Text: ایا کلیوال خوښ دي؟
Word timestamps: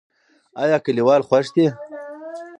ایا 0.61 0.77
کلیوال 0.85 1.21
خوښ 1.27 1.45
دي؟ 1.55 1.65